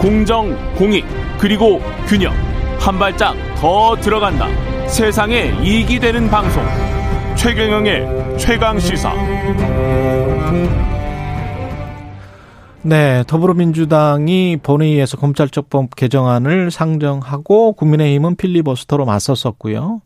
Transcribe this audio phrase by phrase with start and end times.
[0.00, 1.04] 공정, 공익,
[1.38, 2.32] 그리고 균형.
[2.78, 4.46] 한 발짝 더 들어간다.
[4.86, 6.62] 세상에 이익이 되는 방송.
[7.36, 9.12] 최경영의 최강 시사.
[12.82, 20.02] 네, 더불어민주당이 본회의에서 검찰적법 개정안을 상정하고 국민의힘은 필리버스터로 맞섰었고요.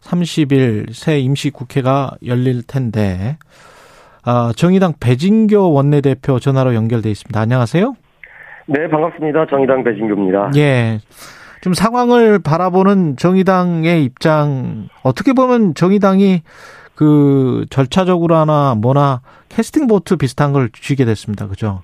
[0.00, 3.36] 30일 새 임시국회가 열릴 텐데
[4.24, 7.38] 아, 정의당 배진교 원내대표 전화로 연결돼 있습니다.
[7.38, 7.94] 안녕하세요.
[8.70, 9.46] 네, 반갑습니다.
[9.46, 10.50] 정의당 배진교입니다.
[10.56, 10.98] 예.
[11.62, 16.42] 좀 상황을 바라보는 정의당의 입장 어떻게 보면 정의당이
[16.94, 21.48] 그 절차적으로나 뭐나 캐스팅 보트 비슷한 걸 쥐게 됐습니다.
[21.48, 21.80] 그죠?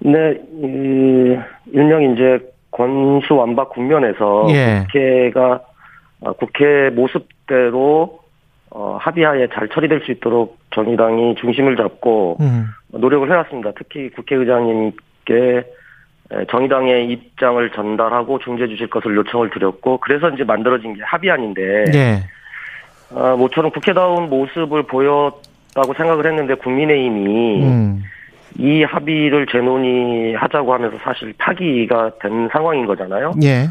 [0.00, 1.36] 네, 이,
[1.72, 2.40] 일명 이제
[2.72, 4.84] 권수 완박 국면에서 예.
[4.86, 5.60] 국회가
[6.20, 8.18] 어, 국회 모습대로
[8.70, 12.66] 어, 합의하에 잘 처리될 수 있도록 정의당이 중심을 잡고 음.
[12.88, 13.70] 노력을 해왔습니다.
[13.76, 14.92] 특히 국회의장님
[15.28, 15.62] 께
[16.30, 22.22] 에, 정의당의 입장을 전달하고 중재해 주실 것을 요청을 드렸고 그래서 이제 만들어진 게 합의안인데 예.
[23.10, 28.02] 어, 모처럼 국회다운 모습을 보였다고 생각을 했는데 국민의힘이 음.
[28.58, 33.32] 이 합의를 재논의하자고 하면서 사실 파기가 된 상황인 거잖아요.
[33.42, 33.68] 예.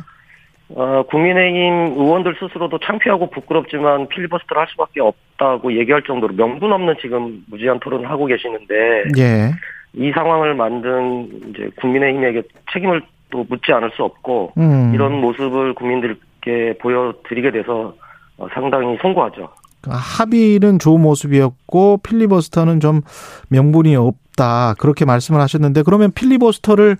[0.69, 7.43] 어, 국민의힘 의원들 스스로도 창피하고 부끄럽지만 필리버스터를 할 수밖에 없다고 얘기할 정도로 명분 없는 지금
[7.47, 9.51] 무제한 토론을 하고 계시는데 예.
[9.97, 14.91] 이 상황을 만든 이제 국민의힘에게 책임을 또 묻지 않을 수 없고 음.
[14.93, 17.93] 이런 모습을 국민들께 보여드리게 돼서
[18.37, 19.49] 어, 상당히 송구하죠.
[19.89, 23.01] 합의는 좋은 모습이었고 필리버스터는 좀
[23.49, 26.97] 명분이 없다 그렇게 말씀을 하셨는데 그러면 필리버스터를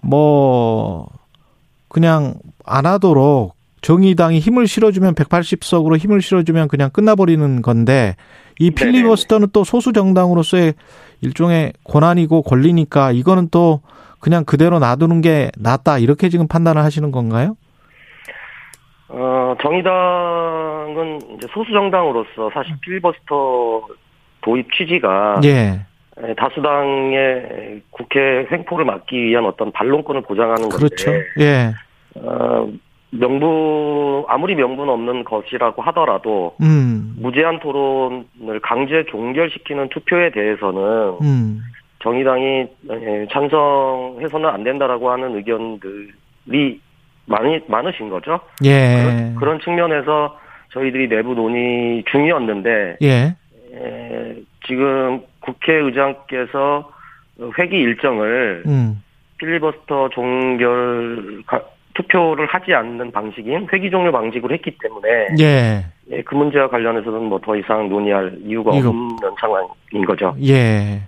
[0.00, 1.08] 뭐
[1.88, 8.14] 그냥 안 하도록 정의당이 힘을 실어주면 180석으로 힘을 실어주면 그냥 끝나버리는 건데
[8.58, 10.74] 이 필리버스터는 또 소수 정당으로서의
[11.20, 13.80] 일종의 권한이고 권리니까 이거는 또
[14.20, 17.56] 그냥 그대로 놔두는 게 낫다 이렇게 지금 판단을 하시는 건가요?
[19.08, 23.88] 어, 정의당은 이제 소수 정당으로서 사실 필리버스터
[24.42, 25.84] 도입 취지가 예.
[26.18, 31.10] 에, 다수당의 국회 횡포를 막기 위한 어떤 반론권을 보장하는 그렇죠.
[31.10, 31.72] 건데 예.
[32.16, 32.68] 어,
[33.12, 37.14] 명분 아무리 명분 없는 것이라고 하더라도 음.
[37.20, 40.80] 무제한 토론을 강제 종결시키는 투표에 대해서는
[41.22, 41.60] 음.
[42.02, 42.44] 정의당이
[42.90, 46.80] 에, 찬성해서는 안 된다라고 하는 의견들이
[47.26, 48.40] 많이 많으신 거죠.
[48.64, 49.02] 예.
[49.04, 50.36] 그런, 그런 측면에서
[50.72, 53.36] 저희들이 내부 논의 중이었는데 예.
[53.74, 54.36] 에,
[54.66, 56.90] 지금 국회의장께서
[57.58, 59.02] 회기 일정을 음.
[59.38, 61.62] 필리버스터 종결 가-
[61.94, 65.08] 투표를 하지 않는 방식인 회기 종료 방식으로 했기 때문에
[65.40, 65.86] 예.
[66.10, 70.34] 예, 그 문제와 관련해서는 뭐 더 이상 논의할 이유가 이거- 없는 상황인 거죠.
[70.42, 71.02] 예.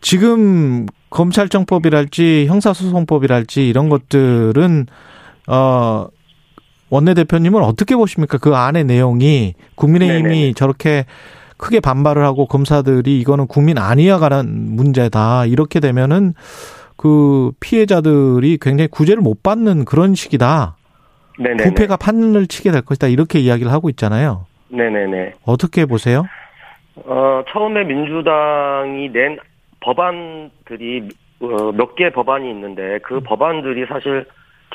[0.00, 4.86] 지금 검찰청법이랄지 형사소송법이랄지 이런 것들은
[5.48, 6.06] 어
[6.90, 8.38] 원내대표님은 어떻게 보십니까?
[8.38, 10.52] 그 안의 내용이 국민의힘이 네네네.
[10.54, 11.06] 저렇게
[11.56, 15.46] 크게 반발을 하고 검사들이 이거는 국민 아니야 가는 문제다.
[15.46, 16.34] 이렇게 되면은
[16.96, 20.76] 그 피해자들이 굉장히 구제를 못 받는 그런 식이다.
[21.38, 21.64] 네네.
[21.64, 23.08] 부패가 판을 치게 될 것이다.
[23.08, 24.46] 이렇게 이야기를 하고 있잖아요.
[24.68, 25.32] 네네네.
[25.44, 26.24] 어떻게 보세요?
[27.04, 29.38] 어 처음에 민주당이 낸
[29.80, 31.08] 법안들이
[31.40, 34.24] 어, 몇 개 법안이 있는데 그 법안들이 사실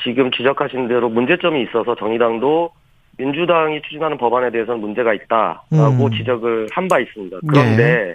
[0.02, 2.70] 지금 지적하신 대로 문제점이 있어서 정의당도
[3.16, 6.10] 민주당이 추진하는 법안에 대해서는 문제가 있다라고 음.
[6.12, 7.38] 지적을 한 바 있습니다.
[7.48, 8.14] 그런데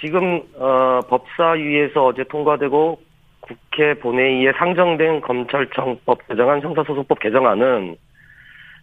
[0.00, 2.98] 지금 어, 법사위에서 어제 통과되고
[3.46, 7.96] 국회 본회의에 상정된 검찰청법 개정안, 형사소송법 개정안은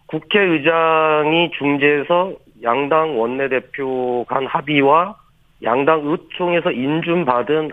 [0.06, 2.32] 국회의장이 중재해서
[2.62, 5.16] 양당 원내대표 간 합의와
[5.62, 7.72] 양당 의총에서 인준받은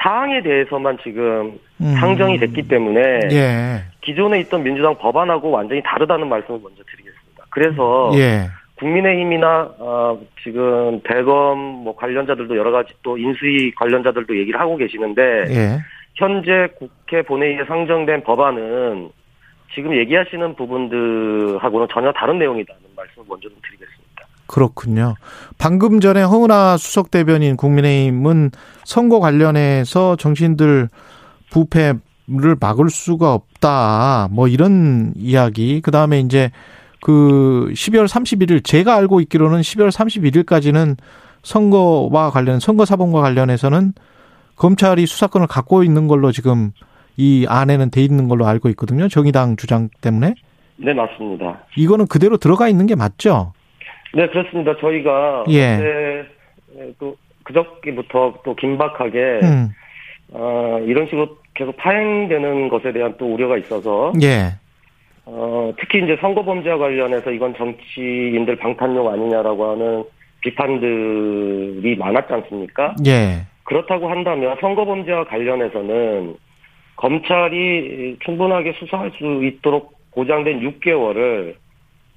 [0.00, 1.94] 사항에 대해서만 지금 음.
[1.98, 3.00] 상정이 됐기 때문에
[3.32, 3.84] 예.
[4.00, 7.44] 기존에 있던 민주당 법안하고 완전히 다르다는 말씀을 먼저 드리겠습니다.
[7.50, 8.46] 그래서 예.
[8.76, 15.78] 국민의힘이나 어, 지금 대검 뭐 관련자들도 여러 가지 또 인수위 관련자들도 얘기를 하고 계시는데 예.
[16.18, 19.10] 현재 국회 본회의에 상정된 법안은
[19.72, 24.26] 지금 얘기하시는 부분들하고는 전혀 다른 내용이다는 말씀을 먼저 좀 드리겠습니다.
[24.48, 25.14] 그렇군요.
[25.58, 28.50] 방금 전에 허은하 수석 대변인 국민의힘은
[28.84, 30.88] 선거 관련해서 정치인들
[31.50, 34.28] 부패를 막을 수가 없다.
[34.32, 35.80] 뭐 이런 이야기.
[35.80, 36.50] 그 다음에 이제
[37.00, 40.96] 그 12월 31일 제가 알고 있기로는 12월 31일까지는
[41.42, 43.92] 선거와 관련 선거 사범과 관련해서는
[44.58, 46.72] 검찰이 수사권을 갖고 있는 걸로 지금
[47.16, 49.08] 이 안에는 돼 있는 걸로 알고 있거든요.
[49.08, 50.34] 정의당 주장 때문에
[50.76, 51.64] 네, 맞습니다.
[51.76, 53.52] 이거는 그대로 들어가 있는 게 맞죠?
[54.14, 54.76] 네, 그렇습니다.
[54.80, 56.24] 저희가 예.
[56.98, 59.68] 또 그저께부터 또 긴박하게 음.
[60.30, 64.54] 어, 이런 식으로 계속 파행되는 것에 대한 또 우려가 있어서 예.
[65.24, 70.04] 어, 특히 이제 선거 범죄와 관련해서 이건 정치인들 방탄용 아니냐라고 하는
[70.40, 72.94] 비판들이 많았지 않습니까?
[73.06, 73.46] 예.
[73.68, 76.36] 그렇다고 한다면 선거범죄와 관련해서는
[76.96, 81.54] 검찰이 충분하게 수사할 수 있도록 보장된 6개월을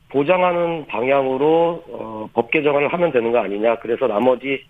[0.09, 3.75] 보장하는 방향으로 어, 법 개정을 하면 되는 거 아니냐.
[3.79, 4.63] 그래서 나머지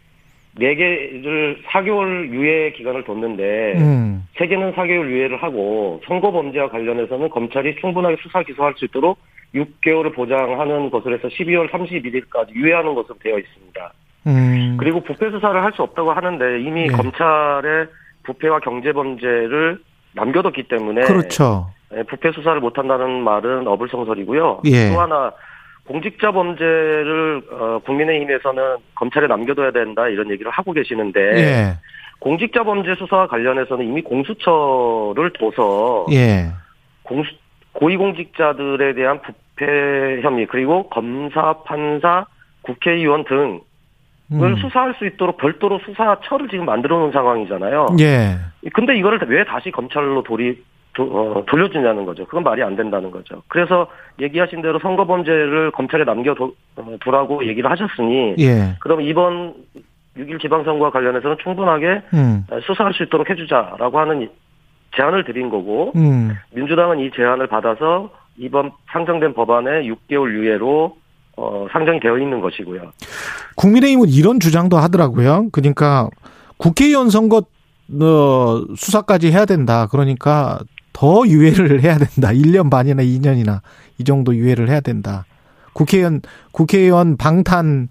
[0.58, 4.28] 4개를 4개월 유예 기간을 뒀는데 음.
[4.38, 9.20] 3개는 4개월 유예를 하고 선거범죄와 관련해서는 검찰이 충분하게 수사 기소할 수 있도록
[9.54, 13.94] 6개월을 보장하는 것으로 해서 12월 31일까지 유예하는 것으로 되어 있습니다.
[14.28, 14.78] 음.
[14.80, 16.96] 그리고 부패 수사를 할 수 없다고 하는데 이미 네.
[16.96, 17.88] 검찰의
[18.24, 19.80] 부패와 경제 범죄를
[20.14, 21.72] 남겨뒀기 때문에 그렇죠.
[21.96, 24.62] 예, 부패 수사를 못한다는 말은 어불성설이고요.
[24.66, 24.90] 예.
[24.94, 25.32] 또 하나
[25.88, 31.78] 공직자 범죄를 어, 국민의힘에서는 검찰에 남겨둬야 된다 이런 얘기를 하고 계시는데 예.
[32.20, 36.52] 공직자 범죄 수사와 관련해서는 이미 공수처를 둬서 예.
[37.04, 37.32] 공수,
[37.74, 42.26] 고위공직자들에 대한 부패 혐의 그리고 검사, 판사,
[42.62, 43.60] 국회의원 등을
[44.32, 44.56] 음.
[44.58, 47.88] 수사할 수 있도록 별도로 수사처를 지금 만들어 놓은 상황이잖아요.
[48.00, 48.38] 예.
[48.74, 50.64] 근데 이거를 왜 다시 검찰로 돌이
[50.94, 51.04] 도-
[51.38, 52.26] 어, 돌려주냐는 거죠.
[52.26, 53.42] 그건 말이 안 된다는 거죠.
[53.48, 53.88] 그래서
[54.20, 58.76] 얘기하신 대로 선거범죄를 검찰에 남겨두라고 얘기를 하셨으니 예.
[58.80, 59.54] 그럼 이번
[60.18, 62.46] 6일 지방선거와 관련해서는 충분하게 음.
[62.64, 64.30] 수사할 수 있도록 해주자라고 하는
[64.96, 66.32] 제안을 드린 거고 음.
[66.54, 70.98] 민주당은 이 제안을 받아서 이번 상정된 법안에 6개월 유예로
[71.42, 72.92] 어, 상정이 되어 있는 것이고요.
[73.56, 75.48] 국민의힘은 이런 주장도 하더라고요.
[75.52, 76.08] 그러니까
[76.58, 77.42] 국회의원 선거
[78.02, 79.88] 어, 수사까지 해야 된다.
[79.90, 80.60] 그러니까
[80.94, 82.30] 더 유예를 해야 된다.
[82.30, 83.62] 1년 반이나 2년이나
[83.98, 85.26] 이 정도 유예를 해야 된다.
[85.74, 86.22] 국회의원
[86.52, 87.88] 국회의원 방탄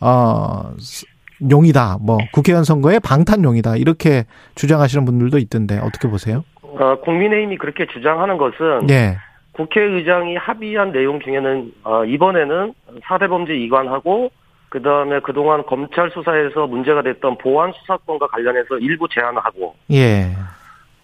[0.00, 1.06] 어 스-
[1.50, 1.98] 용이다.
[2.00, 3.76] 뭐 국회의원 선거의 방탄용이다.
[3.76, 4.24] 이렇게
[4.54, 6.44] 주장하시는 분들도 있던데 어떻게 보세요?
[6.62, 9.16] 어, 국민의힘이 그렇게 주장하는 것은 예.
[9.54, 14.30] 국회의장이 합의한 내용 중에는 어, 이번에는 사대범죄 이관하고
[14.68, 20.32] 그 다음에 그동안 검찰 수사에서 문제가 됐던 보안 수사권과 관련해서 일부 제한하고 예.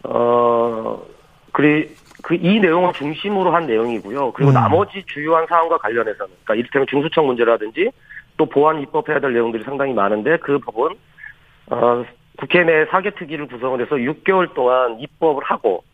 [0.02, 1.00] 어
[1.52, 1.88] 그리
[2.22, 4.32] 그 이 내용을 중심으로 한 내용이고요.
[4.32, 4.54] 그리고 음.
[4.54, 7.90] 나머지 주요한 사안과 관련해서는 그러니까 이를테면 중수청 문제라든지
[8.36, 10.94] 또 보안 입법해야 될 내용들이 상당히 많은데 그 법은
[11.70, 12.04] 어
[12.38, 15.84] 국회 내 사개특위를 구성을 해서 6개월 동안 입법을 하고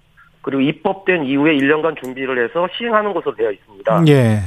[0.46, 4.04] 그리고 입법된 이후에 1년간 준비를 해서 시행하는 것으로 되어 있습니다.
[4.06, 4.38] 예.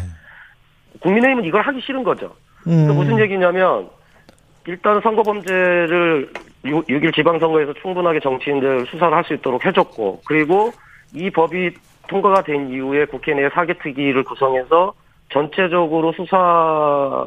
[1.01, 2.33] 국민의힘은 이걸 하기 싫은 거죠.
[2.67, 2.87] 음.
[2.87, 3.89] 그 무슨 얘기냐면
[4.65, 6.31] 일단 선거범죄를
[6.63, 10.71] 6일 지방선거에서 충분하게 정치인들 수사를 할 수 있도록 해줬고 그리고
[11.13, 11.71] 이 법이
[12.07, 14.93] 통과가 된 이후에 국회 내 사개특위를 구성해서
[15.33, 17.25] 전체적으로 수사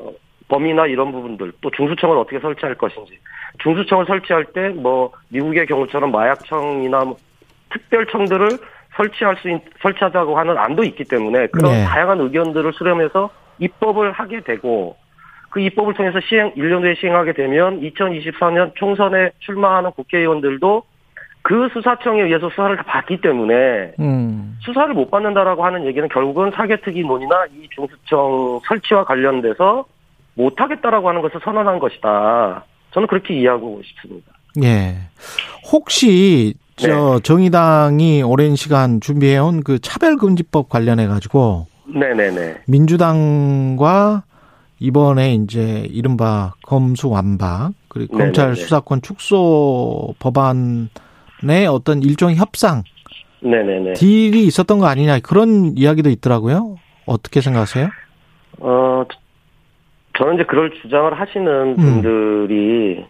[0.49, 3.19] 범위나 이런 부분들 또 중수청을 어떻게 설치할 것인지
[3.63, 7.17] 중수청을 설치할 때 뭐 미국의 경우처럼 마약청이나 뭐
[7.73, 8.49] 특별청들을
[8.97, 11.85] 설치할 수 있, 설치하자고 하는 안도 있기 때문에 그런 네.
[11.85, 14.97] 다양한 의견들을 수렴해서 입법을 하게 되고
[15.51, 20.83] 그 입법을 통해서 시행 1년 후에 시행하게 되면 2024년 총선에 출마하는 국회의원들도
[21.43, 24.57] 그 수사청에 의해서 수사를 다 받기 때문에 음.
[24.61, 29.85] 수사를 못 받는다라고 하는 얘기는 결국은 사개특위 논의나 이 중수청 설치와 관련돼서
[30.35, 32.65] 못 하겠다라고 하는 것을 선언한 것이다.
[32.93, 34.33] 저는 그렇게 이해하고 싶습니다.
[34.63, 34.95] 예.
[35.73, 36.62] 혹시 네.
[36.83, 42.63] 저 정의당이 오랜 시간 준비해온 그 차별금지법 관련해 가지고 네네네.
[42.67, 44.25] 민주당과
[44.81, 48.33] 이번에 이제 이른바 검수 완박 그리고 네네네.
[48.33, 52.83] 검찰 수사권 축소 법안의 어떤 일종의 협상
[53.41, 53.95] 네네네.
[53.95, 56.77] 딜이 있었던 거 아니냐 그런 이야기도 있더라고요.
[57.07, 57.89] 어떻게 생각하세요?
[58.61, 59.05] 어,
[60.17, 61.77] 저는 이제 그럴 주장을 하시는 음.
[61.77, 63.05] 분들이 이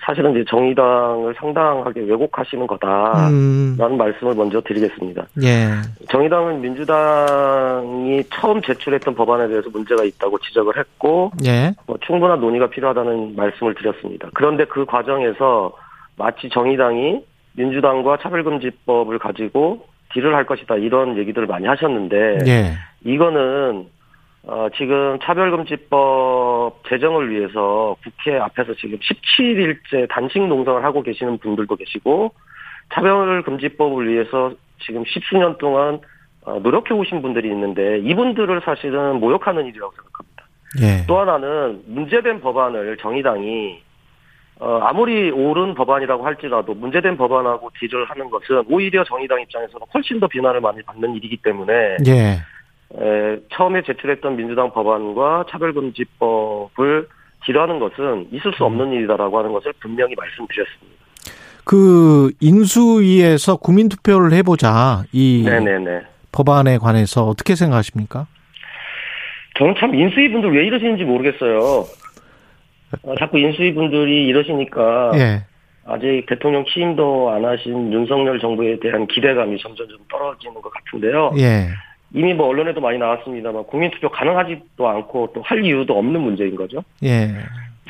[0.00, 5.26] 사실은 이제 정의당을 상당하게 왜곡하시는 거다라는 음, 말씀을 먼저 드리겠습니다.
[5.42, 5.68] 예,
[6.08, 13.36] 정의당은 민주당이 처음 제출했던 법안에 대해서 문제가 있다고 지적을 했고 예, 뭐 충분한 논의가 필요하다는
[13.36, 14.28] 말씀을 드렸습니다.
[14.34, 15.72] 그런데 그 과정에서
[16.16, 17.22] 마치 정의당이
[17.52, 22.72] 민주당과 차별금지법을 가지고 딜을 할 것이다 이런 얘기들을 많이 하셨는데 예,
[23.04, 23.86] 이거는
[24.48, 32.32] 어, 지금 차별금지법 제정을 위해서 국회 앞에서 지금 17일째 단식 농성을 하고 계시는 분들도 계시고
[32.94, 36.00] 차별금지법을 위해서 지금 십수년 동안
[36.44, 40.46] 어, 노력해 오신 분들이 있는데 이분들을 사실은 모욕하는 일이라고 생각합니다.
[40.80, 43.82] 예, 또 하나는 문제된 법안을 정의당이
[44.60, 50.26] 어, 아무리 옳은 법안이라고 할지라도 문제된 법안하고 딜을 하는 것은 오히려 정의당 입장에서는 훨씬 더
[50.26, 52.38] 비난을 많이 받는 일이기 때문에 예,
[52.96, 57.08] 에, 처음에 제출했던 민주당 법안과 차별금지법을
[57.44, 60.98] 딜하는 것은 있을 수 없는 일이다라고 하는 것을 분명히 말씀드렸습니다.
[61.64, 66.00] 그 인수위에서 국민 투표를 해보자 이 네네네.
[66.32, 68.26] 법안에 관해서 어떻게 생각하십니까?
[69.58, 71.84] 저는 참 인수위 분들 왜 이러시는지 모르겠어요.
[73.02, 75.44] 어, 자꾸 인수위 분들이 이러시니까 예.
[75.84, 81.32] 아직 대통령 취임도 안 하신 윤석열 정부에 대한 기대감이 점점 좀 떨어지는 것 같은데요.
[81.38, 81.68] 예.
[82.14, 86.82] 이미 뭐 언론에도 많이 나왔습니다만 국민투표 가능하지도 않고 또 할 이유도 없는 문제인 거죠.
[87.02, 87.28] 예.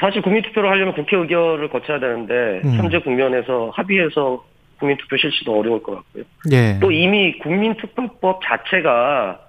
[0.01, 2.75] 사실 국민투표를 하려면 국회 의결을 거쳐야 되는데 음.
[2.77, 4.45] 현재 국면에서 합의해서
[4.79, 6.25] 국민투표 실시도 어려울 것 같고요.
[6.53, 6.79] 예.
[6.81, 9.41] 또 이미 국민투표법 자체가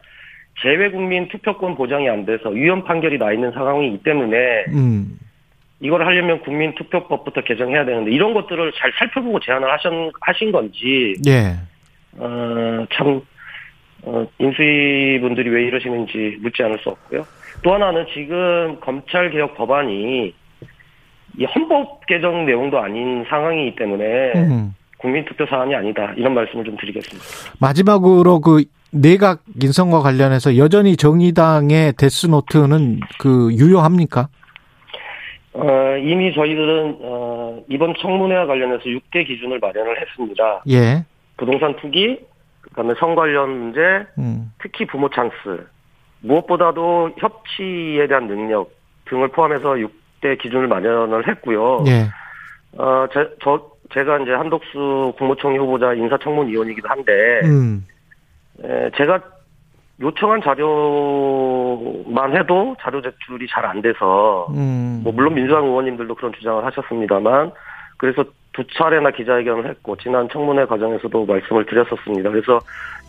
[0.61, 5.19] 재외국민 투표권 보장이 안 돼서 위헌 판결이 나 있는 상황이기 때문에 음.
[5.81, 11.53] 이걸 하려면 국민투표법부터 개정해야 되는데 이런 것들을 잘 살펴보고 제안을 하신, 하신 건지 예.
[12.17, 13.21] 어, 참
[14.03, 17.25] 어, 인수위 분들이 왜 이러시는지 묻지 않을 수 없고요.
[17.63, 20.33] 또 하나는 지금 검찰 개혁 법안이
[21.37, 24.75] 이 헌법 개정 내용도 아닌 상황이기 때문에 음.
[24.97, 27.25] 국민투표 사안이 아니다 이런 말씀을 좀 드리겠습니다.
[27.59, 34.27] 마지막으로 그 내각 인선과 관련해서 여전히 정의당의 데스노트는 그 유효합니까?
[35.53, 40.63] 어, 이미 저희들은 어, 이번 청문회와 관련해서 6대 기준을 마련을 했습니다.
[40.69, 41.05] 예.
[41.37, 42.19] 부동산 투기,
[42.61, 44.51] 그다음에 성 관련 문제, 음.
[44.61, 45.33] 특히 부모 찬스,
[46.21, 48.71] 무엇보다도 협치에 대한 능력
[49.05, 51.83] 등을 포함해서 6대 기준을 마련을 했고요.
[51.87, 52.07] 예.
[52.77, 57.85] 어, 제, 저, 제가 이제 한독수 국무총리 후보자 인사청문위원이기도 한데, 음.
[58.63, 59.19] 에, 제가
[60.01, 65.01] 요청한 자료만 해도 자료 제출이 잘 안 돼서, 음.
[65.03, 67.51] 뭐, 물론 민주당 의원님들도 그런 주장을 하셨습니다만,
[67.97, 68.23] 그래서
[68.67, 72.29] 두 차례나 기자회견을 했고, 지난 청문회 과정에서도 말씀을 드렸었습니다.
[72.29, 72.59] 그래서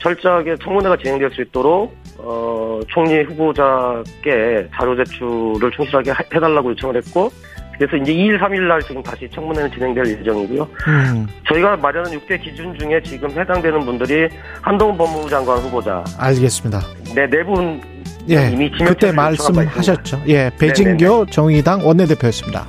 [0.03, 7.31] 철저하게 청문회가 진행될 수 있도록, 어, 총리 후보자께 자료 제출을 충실하게 하- 해달라고 요청을 했고,
[7.79, 10.69] 그래서 이제 2일, 3일 날 지금 다시 청문회는 진행될 예정이고요.
[10.89, 11.27] 음.
[11.49, 14.29] 저희가 마련한 6대 기준 중에 지금 해당되는 분들이
[14.61, 16.81] 한동훈 법무부 장관 후보자, 알겠습니다.
[17.15, 17.81] 네, 네 분
[18.29, 18.51] 예.
[18.53, 19.65] 이미 지명 그때 체제를 요청한 바 있습니다.
[19.65, 20.23] 말씀하셨죠.
[20.29, 20.51] 예.
[20.61, 22.67] 배진교 정의당 원내대표였습니다.